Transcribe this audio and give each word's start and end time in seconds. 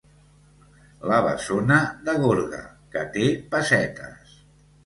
La 1.11 1.19
bessona 1.25 1.77
de 2.09 2.17
Gorga, 2.25 2.65
que 2.97 3.07
té 3.19 3.27
pessetes. 3.55 4.37